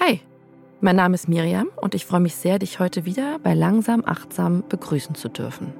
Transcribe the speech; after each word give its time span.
Hi, 0.00 0.20
mein 0.80 0.96
Name 0.96 1.14
ist 1.14 1.28
Miriam 1.28 1.68
und 1.76 1.94
ich 1.94 2.06
freue 2.06 2.20
mich 2.20 2.34
sehr, 2.34 2.58
dich 2.58 2.80
heute 2.80 3.04
wieder 3.04 3.38
bei 3.40 3.52
Langsam 3.52 4.04
Achtsam 4.06 4.64
begrüßen 4.68 5.14
zu 5.14 5.28
dürfen. 5.28 5.74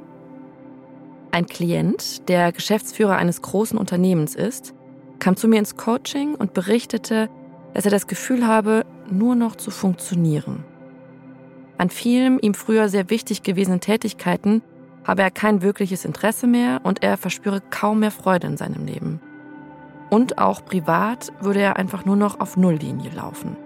Ein 1.31 1.47
Klient, 1.47 2.29
der 2.29 2.53
Geschäftsführer 2.53 3.17
eines 3.17 3.41
großen 3.41 3.79
Unternehmens 3.79 4.35
ist, 4.35 4.75
kam 5.19 5.37
zu 5.37 5.49
mir 5.49 5.59
ins 5.59 5.77
Coaching 5.77 6.35
und 6.35 6.53
berichtete, 6.53 7.31
dass 7.73 7.87
er 7.87 7.91
das 7.91 8.07
Gefühl 8.07 8.47
habe, 8.47 8.85
nur 9.11 9.35
noch 9.35 9.57
zu 9.57 9.71
funktionieren. 9.71 10.65
An 11.77 11.91
vielen 11.91 12.39
ihm 12.39 12.55
früher 12.55 12.89
sehr 12.89 13.11
wichtig 13.11 13.43
gewesenen 13.43 13.81
Tätigkeiten 13.81 14.63
habe 15.05 15.23
er 15.23 15.31
kein 15.31 15.63
wirkliches 15.63 16.05
Interesse 16.05 16.47
mehr 16.47 16.81
und 16.83 17.03
er 17.03 17.17
verspüre 17.17 17.61
kaum 17.71 18.01
mehr 18.01 18.11
Freude 18.11 18.47
in 18.47 18.57
seinem 18.57 18.87
Leben. 18.87 19.21
Und 20.11 20.39
auch 20.39 20.65
privat 20.65 21.33
würde 21.41 21.61
er 21.61 21.77
einfach 21.77 22.05
nur 22.05 22.17
noch 22.17 22.41
auf 22.41 22.57
Nulllinie 22.57 23.11
laufen. 23.11 23.57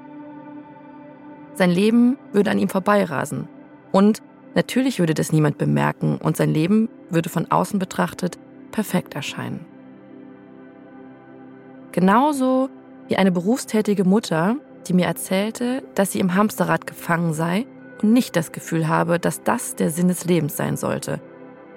Sein 1.54 1.70
Leben 1.70 2.16
würde 2.32 2.50
an 2.50 2.58
ihm 2.58 2.68
vorbeirasen. 2.68 3.48
Und 3.92 4.22
natürlich 4.54 4.98
würde 4.98 5.14
das 5.14 5.32
niemand 5.32 5.58
bemerken 5.58 6.18
und 6.18 6.36
sein 6.36 6.50
Leben 6.50 6.88
würde 7.10 7.28
von 7.28 7.50
außen 7.50 7.78
betrachtet 7.78 8.38
perfekt 8.70 9.14
erscheinen. 9.14 9.64
Genauso 11.92 12.68
wie 13.08 13.16
eine 13.16 13.32
berufstätige 13.32 14.04
Mutter, 14.04 14.56
die 14.86 14.92
mir 14.92 15.06
erzählte, 15.06 15.82
dass 15.94 16.12
sie 16.12 16.20
im 16.20 16.34
Hamsterrad 16.34 16.86
gefangen 16.86 17.32
sei 17.32 17.66
nicht 18.02 18.36
das 18.36 18.52
Gefühl 18.52 18.88
habe, 18.88 19.18
dass 19.18 19.42
das 19.42 19.74
der 19.76 19.90
Sinn 19.90 20.08
des 20.08 20.24
Lebens 20.24 20.56
sein 20.56 20.76
sollte, 20.76 21.20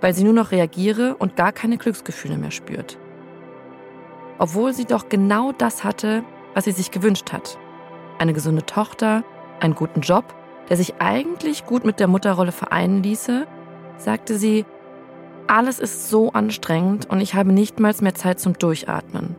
weil 0.02 0.14
sie 0.14 0.24
nur 0.24 0.34
noch 0.34 0.52
reagiere 0.52 1.16
und 1.16 1.36
gar 1.36 1.52
keine 1.52 1.78
Glücksgefühle 1.78 2.38
mehr 2.38 2.52
spürt. 2.52 2.98
Obwohl 4.40 4.74
sie 4.74 4.86
doch 4.86 5.10
genau 5.10 5.52
das 5.52 5.84
hatte, 5.84 6.24
was 6.54 6.66
sie 6.66 6.72
sich 6.72 6.92
gewünscht 6.92 7.32
hat. 7.32 7.58
Eine 8.18 8.34
gesunde 8.34 8.66
Tochter, 8.66 9.24
einen 9.60 9.76
guten 9.76 10.02
Job, 10.02 10.34
der 10.70 10.78
sich 10.78 10.96
eigentlich 11.00 11.66
gut 11.66 11.86
mit 11.86 12.00
der 12.00 12.08
Mutterrolle 12.08 12.52
vereinen 12.52 13.04
ließe, 13.04 13.46
sagte 13.98 14.38
sie, 14.38 14.66
alles 15.48 15.80
ist 15.80 16.10
so 16.10 16.32
anstrengend 16.32 17.10
und 17.10 17.20
ich 17.20 17.36
habe 17.36 17.52
nicht 17.52 17.80
mal 17.80 17.94
mehr 18.02 18.16
Zeit 18.16 18.40
zum 18.40 18.58
Durchatmen. 18.58 19.36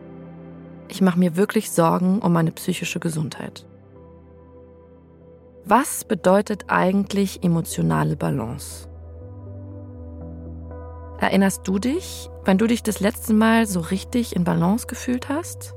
Ich 0.89 1.01
mache 1.01 1.17
mir 1.17 1.35
wirklich 1.35 1.71
Sorgen 1.71 2.19
um 2.19 2.33
meine 2.33 2.51
psychische 2.51 2.99
Gesundheit. 2.99 3.65
Was 5.65 6.03
bedeutet 6.03 6.65
eigentlich 6.67 7.41
emotionale 7.41 8.17
Balance? 8.17 8.89
Erinnerst 11.21 11.65
du 11.65 11.79
dich, 11.79 12.29
wann 12.43 12.57
du 12.57 12.67
dich 12.67 12.83
das 12.83 12.99
letzte 12.99 13.33
Mal 13.33 13.65
so 13.65 13.79
richtig 13.79 14.35
in 14.35 14.43
Balance 14.43 14.87
gefühlt 14.87 15.29
hast? 15.29 15.73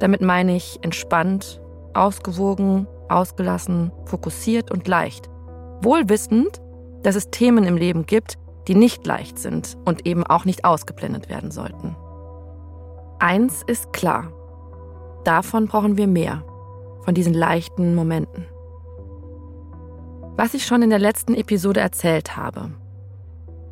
Damit 0.00 0.22
meine 0.22 0.56
ich 0.56 0.80
entspannt, 0.82 1.60
ausgewogen, 1.94 2.88
ausgelassen, 3.08 3.92
fokussiert 4.06 4.72
und 4.72 4.88
leicht. 4.88 5.30
Wohl 5.82 6.08
wissend, 6.08 6.60
dass 7.04 7.14
es 7.14 7.30
Themen 7.30 7.62
im 7.62 7.76
Leben 7.76 8.06
gibt, 8.06 8.38
die 8.66 8.74
nicht 8.74 9.06
leicht 9.06 9.38
sind 9.38 9.78
und 9.84 10.04
eben 10.04 10.24
auch 10.26 10.44
nicht 10.44 10.64
ausgeblendet 10.64 11.28
werden 11.28 11.52
sollten. 11.52 11.94
Eins 13.20 13.62
ist 13.68 13.92
klar. 13.92 14.32
Davon 15.22 15.68
brauchen 15.68 15.96
wir 15.96 16.08
mehr. 16.08 16.42
Von 17.04 17.14
diesen 17.14 17.34
leichten 17.34 17.94
Momenten. 17.94 18.46
Was 20.42 20.54
ich 20.54 20.64
schon 20.64 20.80
in 20.80 20.88
der 20.88 20.98
letzten 20.98 21.34
Episode 21.34 21.80
erzählt 21.80 22.34
habe. 22.34 22.70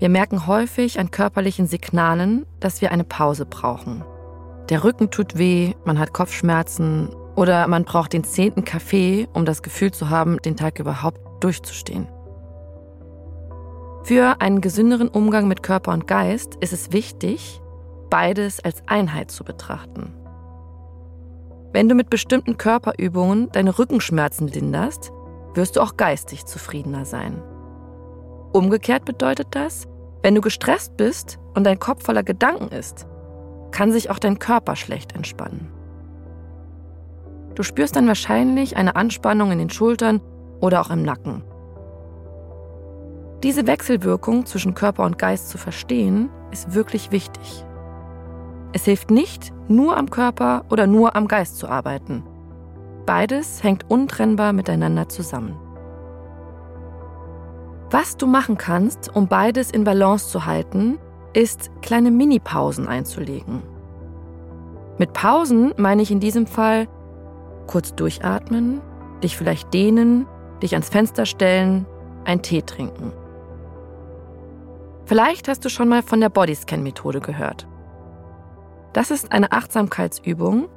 Wir 0.00 0.10
merken 0.10 0.46
häufig 0.46 1.00
an 1.00 1.10
körperlichen 1.10 1.66
Signalen, 1.66 2.44
dass 2.60 2.82
wir 2.82 2.92
eine 2.92 3.04
Pause 3.04 3.46
brauchen. 3.46 4.04
Der 4.68 4.84
Rücken 4.84 5.10
tut 5.10 5.38
weh, 5.38 5.72
man 5.86 5.98
hat 5.98 6.12
Kopfschmerzen 6.12 7.08
oder 7.36 7.66
man 7.68 7.86
braucht 7.86 8.12
den 8.12 8.22
zehnten 8.22 8.66
Kaffee, 8.66 9.28
um 9.32 9.46
das 9.46 9.62
Gefühl 9.62 9.92
zu 9.92 10.10
haben, 10.10 10.42
den 10.42 10.58
Tag 10.58 10.78
überhaupt 10.78 11.42
durchzustehen. 11.42 12.06
Für 14.04 14.42
einen 14.42 14.60
gesünderen 14.60 15.08
Umgang 15.08 15.48
mit 15.48 15.62
Körper 15.62 15.92
und 15.92 16.06
Geist 16.06 16.56
ist 16.56 16.74
es 16.74 16.92
wichtig, 16.92 17.62
beides 18.10 18.62
als 18.62 18.82
Einheit 18.84 19.30
zu 19.30 19.42
betrachten. 19.42 20.12
Wenn 21.72 21.88
du 21.88 21.94
mit 21.94 22.10
bestimmten 22.10 22.58
Körperübungen 22.58 23.50
deine 23.52 23.78
Rückenschmerzen 23.78 24.48
linderst, 24.48 25.12
wirst 25.54 25.76
du 25.76 25.80
auch 25.80 25.96
geistig 25.96 26.46
zufriedener 26.46 27.04
sein. 27.04 27.42
Umgekehrt 28.52 29.04
bedeutet 29.04 29.48
das, 29.50 29.86
wenn 30.22 30.34
du 30.34 30.40
gestresst 30.40 30.96
bist 30.96 31.38
und 31.54 31.64
dein 31.64 31.78
Kopf 31.78 32.04
voller 32.04 32.22
Gedanken 32.22 32.68
ist, 32.68 33.06
kann 33.70 33.92
sich 33.92 34.10
auch 34.10 34.18
dein 34.18 34.38
Körper 34.38 34.76
schlecht 34.76 35.14
entspannen. 35.14 35.72
Du 37.54 37.62
spürst 37.62 37.96
dann 37.96 38.06
wahrscheinlich 38.06 38.76
eine 38.76 38.96
Anspannung 38.96 39.50
in 39.50 39.58
den 39.58 39.70
Schultern 39.70 40.20
oder 40.60 40.80
auch 40.80 40.90
im 40.90 41.02
Nacken. 41.02 41.42
Diese 43.42 43.66
Wechselwirkung 43.66 44.46
zwischen 44.46 44.74
Körper 44.74 45.04
und 45.04 45.18
Geist 45.18 45.50
zu 45.50 45.58
verstehen, 45.58 46.30
ist 46.50 46.74
wirklich 46.74 47.12
wichtig. 47.12 47.64
Es 48.72 48.84
hilft 48.84 49.10
nicht, 49.10 49.52
nur 49.68 49.96
am 49.96 50.10
Körper 50.10 50.64
oder 50.70 50.86
nur 50.86 51.14
am 51.14 51.28
Geist 51.28 51.58
zu 51.58 51.68
arbeiten. 51.68 52.22
Beides 53.08 53.62
hängt 53.62 53.90
untrennbar 53.90 54.52
miteinander 54.52 55.08
zusammen. 55.08 55.58
Was 57.90 58.18
du 58.18 58.26
machen 58.26 58.58
kannst, 58.58 59.16
um 59.16 59.28
beides 59.28 59.70
in 59.70 59.82
Balance 59.82 60.28
zu 60.28 60.44
halten, 60.44 60.98
ist 61.32 61.70
kleine 61.80 62.10
Mini-Pausen 62.10 62.86
einzulegen. 62.86 63.62
Mit 64.98 65.14
Pausen 65.14 65.72
meine 65.78 66.02
ich 66.02 66.10
in 66.10 66.20
diesem 66.20 66.46
Fall 66.46 66.86
Kurz 67.66 67.94
durchatmen, 67.94 68.82
dich 69.22 69.38
vielleicht 69.38 69.72
dehnen, 69.72 70.26
dich 70.62 70.74
ans 70.74 70.90
Fenster 70.90 71.24
stellen, 71.24 71.86
einen 72.26 72.42
Tee 72.42 72.60
trinken. 72.60 73.14
Vielleicht 75.06 75.48
hast 75.48 75.64
du 75.64 75.70
schon 75.70 75.88
mal 75.88 76.02
von 76.02 76.20
der 76.20 76.28
Bodyscan-Methode 76.28 77.20
gehört. 77.20 77.66
Das 78.92 79.10
ist 79.10 79.32
eine 79.32 79.52
Achtsamkeitsübung, 79.52 80.68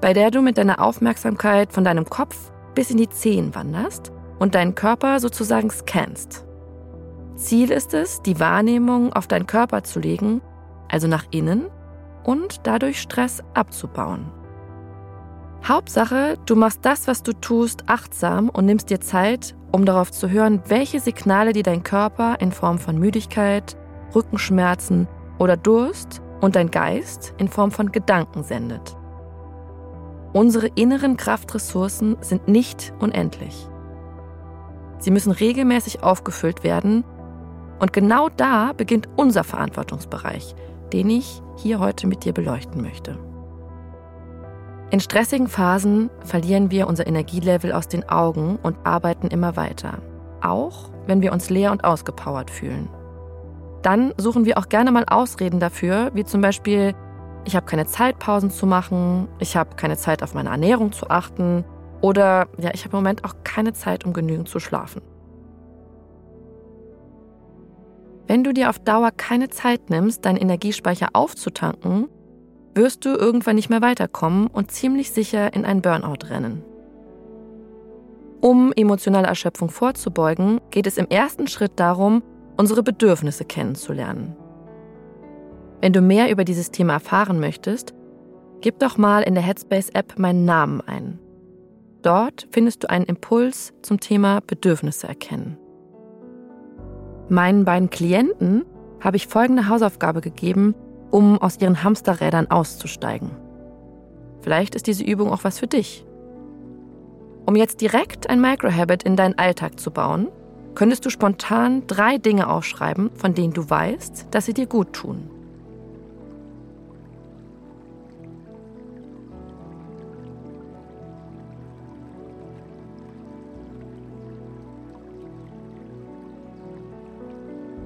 bei 0.00 0.12
der 0.12 0.30
du 0.30 0.40
mit 0.42 0.58
deiner 0.58 0.80
Aufmerksamkeit 0.80 1.72
von 1.72 1.84
deinem 1.84 2.08
Kopf 2.08 2.52
bis 2.74 2.90
in 2.90 2.96
die 2.96 3.08
Zehen 3.08 3.54
wanderst 3.54 4.12
und 4.38 4.54
deinen 4.54 4.74
Körper 4.74 5.20
sozusagen 5.20 5.70
scannst. 5.70 6.46
Ziel 7.36 7.70
ist 7.70 7.94
es, 7.94 8.22
die 8.22 8.38
Wahrnehmung 8.38 9.12
auf 9.12 9.26
deinen 9.26 9.46
Körper 9.46 9.82
zu 9.82 9.98
legen, 10.00 10.42
also 10.88 11.08
nach 11.08 11.24
innen, 11.30 11.66
und 12.22 12.66
dadurch 12.66 13.00
Stress 13.00 13.42
abzubauen. 13.54 14.30
Hauptsache, 15.64 16.36
du 16.46 16.56
machst 16.56 16.80
das, 16.82 17.06
was 17.06 17.22
du 17.22 17.32
tust, 17.32 17.84
achtsam 17.86 18.48
und 18.48 18.66
nimmst 18.66 18.90
dir 18.90 19.00
Zeit, 19.00 19.54
um 19.72 19.84
darauf 19.84 20.10
zu 20.10 20.30
hören, 20.30 20.62
welche 20.66 21.00
Signale 21.00 21.52
dir 21.52 21.62
dein 21.62 21.82
Körper 21.82 22.36
in 22.40 22.52
Form 22.52 22.78
von 22.78 22.98
Müdigkeit, 22.98 23.76
Rückenschmerzen 24.14 25.06
oder 25.38 25.56
Durst 25.56 26.22
und 26.40 26.56
dein 26.56 26.70
Geist 26.70 27.34
in 27.38 27.48
Form 27.48 27.70
von 27.70 27.92
Gedanken 27.92 28.42
sendet. 28.42 28.96
Unsere 30.32 30.68
inneren 30.68 31.16
Kraftressourcen 31.16 32.16
sind 32.20 32.46
nicht 32.46 32.92
unendlich. 33.00 33.68
Sie 34.98 35.10
müssen 35.10 35.32
regelmäßig 35.32 36.02
aufgefüllt 36.02 36.62
werden 36.62 37.04
und 37.80 37.92
genau 37.92 38.28
da 38.28 38.72
beginnt 38.76 39.08
unser 39.16 39.42
Verantwortungsbereich, 39.42 40.54
den 40.92 41.10
ich 41.10 41.42
hier 41.56 41.80
heute 41.80 42.06
mit 42.06 42.24
dir 42.24 42.32
beleuchten 42.32 42.82
möchte. 42.82 43.18
In 44.90 45.00
stressigen 45.00 45.48
Phasen 45.48 46.10
verlieren 46.24 46.70
wir 46.70 46.86
unser 46.86 47.06
Energielevel 47.06 47.72
aus 47.72 47.88
den 47.88 48.08
Augen 48.08 48.58
und 48.62 48.76
arbeiten 48.84 49.28
immer 49.28 49.56
weiter, 49.56 49.98
auch 50.42 50.90
wenn 51.06 51.22
wir 51.22 51.32
uns 51.32 51.48
leer 51.48 51.72
und 51.72 51.84
ausgepowert 51.84 52.50
fühlen. 52.50 52.88
Dann 53.82 54.12
suchen 54.16 54.44
wir 54.44 54.58
auch 54.58 54.68
gerne 54.68 54.92
mal 54.92 55.04
Ausreden 55.06 55.58
dafür, 55.60 56.10
wie 56.12 56.24
zum 56.24 56.40
Beispiel, 56.40 56.94
ich 57.44 57.56
habe 57.56 57.66
keine 57.66 57.86
Zeit, 57.86 58.18
Pausen 58.18 58.50
zu 58.50 58.66
machen, 58.66 59.28
ich 59.38 59.56
habe 59.56 59.76
keine 59.76 59.96
Zeit, 59.96 60.22
auf 60.22 60.34
meine 60.34 60.50
Ernährung 60.50 60.92
zu 60.92 61.10
achten 61.10 61.64
oder 62.00 62.48
ja, 62.58 62.70
ich 62.72 62.84
habe 62.84 62.96
im 62.96 63.02
Moment 63.02 63.24
auch 63.24 63.34
keine 63.44 63.72
Zeit, 63.72 64.04
um 64.04 64.12
genügend 64.12 64.48
zu 64.48 64.60
schlafen. 64.60 65.02
Wenn 68.26 68.44
du 68.44 68.52
dir 68.52 68.70
auf 68.70 68.78
Dauer 68.78 69.10
keine 69.10 69.48
Zeit 69.48 69.90
nimmst, 69.90 70.24
deinen 70.24 70.36
Energiespeicher 70.36 71.08
aufzutanken, 71.14 72.08
wirst 72.74 73.04
du 73.04 73.10
irgendwann 73.10 73.56
nicht 73.56 73.70
mehr 73.70 73.82
weiterkommen 73.82 74.46
und 74.46 74.70
ziemlich 74.70 75.10
sicher 75.10 75.52
in 75.52 75.64
ein 75.64 75.82
Burnout 75.82 76.28
rennen. 76.28 76.62
Um 78.40 78.72
emotionale 78.72 79.26
Erschöpfung 79.26 79.68
vorzubeugen, 79.68 80.60
geht 80.70 80.86
es 80.86 80.96
im 80.96 81.08
ersten 81.08 81.46
Schritt 81.46 81.72
darum, 81.76 82.22
unsere 82.56 82.82
Bedürfnisse 82.82 83.44
kennenzulernen. 83.44 84.36
Wenn 85.80 85.92
du 85.92 86.02
mehr 86.02 86.30
über 86.30 86.44
dieses 86.44 86.70
Thema 86.70 86.94
erfahren 86.94 87.40
möchtest, 87.40 87.94
gib 88.60 88.78
doch 88.78 88.98
mal 88.98 89.22
in 89.22 89.34
der 89.34 89.42
Headspace-App 89.42 90.18
meinen 90.18 90.44
Namen 90.44 90.82
ein. 90.82 91.18
Dort 92.02 92.48
findest 92.50 92.82
du 92.82 92.90
einen 92.90 93.06
Impuls 93.06 93.72
zum 93.82 94.00
Thema 94.00 94.40
Bedürfnisse 94.46 95.08
erkennen. 95.08 95.58
Meinen 97.28 97.64
beiden 97.64 97.90
Klienten 97.90 98.64
habe 99.00 99.16
ich 99.16 99.26
folgende 99.26 99.68
Hausaufgabe 99.68 100.20
gegeben, 100.20 100.74
um 101.10 101.40
aus 101.40 101.60
ihren 101.60 101.82
Hamsterrädern 101.82 102.50
auszusteigen. 102.50 103.30
Vielleicht 104.42 104.74
ist 104.74 104.86
diese 104.86 105.04
Übung 105.04 105.30
auch 105.30 105.44
was 105.44 105.58
für 105.58 105.66
dich. 105.66 106.04
Um 107.46 107.56
jetzt 107.56 107.80
direkt 107.80 108.28
ein 108.28 108.40
Microhabit 108.40 109.02
in 109.02 109.16
deinen 109.16 109.38
Alltag 109.38 109.80
zu 109.80 109.90
bauen, 109.90 110.28
könntest 110.74 111.04
du 111.04 111.10
spontan 111.10 111.86
drei 111.86 112.18
Dinge 112.18 112.48
aufschreiben, 112.48 113.10
von 113.14 113.34
denen 113.34 113.52
du 113.52 113.68
weißt, 113.68 114.28
dass 114.30 114.46
sie 114.46 114.54
dir 114.54 114.66
gut 114.66 114.92
tun. 114.92 115.30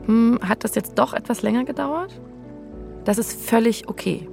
Hm, 0.06 0.38
hat 0.42 0.64
das 0.64 0.74
jetzt 0.74 0.98
doch 0.98 1.14
etwas 1.14 1.42
länger 1.42 1.64
gedauert? 1.64 2.20
Das 3.04 3.18
ist 3.18 3.40
völlig 3.40 3.88
okay. 3.88 4.28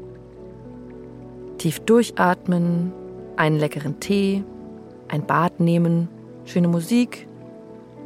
Tief 1.58 1.80
durchatmen, 1.82 2.92
einen 3.36 3.58
leckeren 3.58 4.00
Tee, 4.00 4.44
ein 5.08 5.26
Bad 5.26 5.60
nehmen, 5.60 6.10
schöne 6.46 6.68
Musik, 6.68 7.28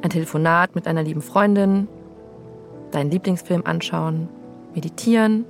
ein 0.01 0.09
Telefonat 0.09 0.75
mit 0.75 0.87
einer 0.87 1.03
lieben 1.03 1.21
Freundin, 1.21 1.87
deinen 2.91 3.11
Lieblingsfilm 3.11 3.63
anschauen, 3.65 4.29
meditieren, 4.73 5.45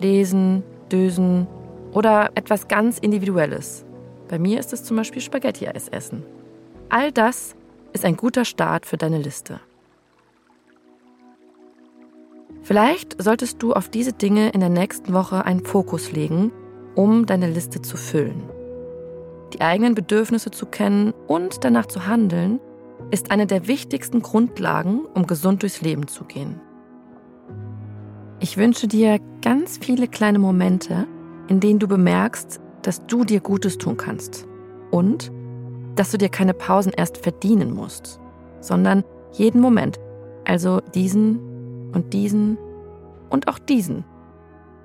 lesen, 0.00 0.62
dösen 0.90 1.46
oder 1.92 2.30
etwas 2.34 2.68
ganz 2.68 2.98
Individuelles. 2.98 3.84
Bei 4.28 4.38
mir 4.38 4.58
ist 4.58 4.72
es 4.72 4.84
zum 4.84 4.96
Beispiel 4.96 5.20
Spaghetti-Eis 5.20 5.88
essen. 5.88 6.22
All 6.88 7.12
das 7.12 7.54
ist 7.92 8.04
ein 8.04 8.16
guter 8.16 8.44
Start 8.44 8.86
für 8.86 8.96
deine 8.96 9.18
Liste. 9.18 9.60
Vielleicht 12.62 13.20
solltest 13.20 13.62
du 13.62 13.72
auf 13.72 13.88
diese 13.88 14.12
Dinge 14.12 14.50
in 14.50 14.60
der 14.60 14.68
nächsten 14.68 15.12
Woche 15.12 15.44
einen 15.44 15.64
Fokus 15.64 16.12
legen, 16.12 16.52
um 16.94 17.26
deine 17.26 17.50
Liste 17.50 17.82
zu 17.82 17.96
füllen. 17.96 18.44
Die 19.52 19.60
eigenen 19.60 19.94
Bedürfnisse 19.94 20.50
zu 20.50 20.66
kennen 20.66 21.12
und 21.26 21.64
danach 21.64 21.86
zu 21.86 22.06
handeln, 22.06 22.60
ist 23.10 23.30
eine 23.30 23.46
der 23.46 23.66
wichtigsten 23.66 24.22
Grundlagen, 24.22 25.00
um 25.12 25.26
gesund 25.26 25.62
durchs 25.62 25.82
Leben 25.82 26.06
zu 26.06 26.24
gehen. 26.24 26.60
Ich 28.38 28.56
wünsche 28.56 28.88
dir 28.88 29.18
ganz 29.42 29.78
viele 29.78 30.08
kleine 30.08 30.38
Momente, 30.38 31.06
in 31.48 31.60
denen 31.60 31.80
du 31.80 31.88
bemerkst, 31.88 32.60
dass 32.82 33.06
du 33.06 33.24
dir 33.24 33.40
Gutes 33.40 33.76
tun 33.78 33.96
kannst 33.96 34.46
und 34.90 35.30
dass 35.96 36.10
du 36.10 36.18
dir 36.18 36.28
keine 36.28 36.54
Pausen 36.54 36.92
erst 36.96 37.18
verdienen 37.18 37.72
musst, 37.72 38.20
sondern 38.60 39.04
jeden 39.32 39.60
Moment, 39.60 39.98
also 40.44 40.80
diesen 40.94 41.51
und 41.92 42.12
diesen 42.12 42.58
und 43.30 43.48
auch 43.48 43.58
diesen, 43.58 44.04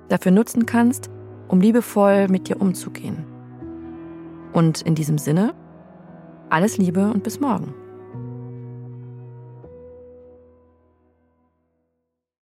dafür 0.08 0.32
nutzen 0.32 0.66
kannst, 0.66 1.10
um 1.48 1.60
liebevoll 1.60 2.28
mit 2.28 2.48
dir 2.48 2.60
umzugehen. 2.60 3.24
Und 4.52 4.82
in 4.82 4.94
diesem 4.94 5.18
Sinne, 5.18 5.54
alles 6.48 6.78
Liebe 6.78 7.10
und 7.10 7.22
bis 7.22 7.40
morgen. 7.40 7.74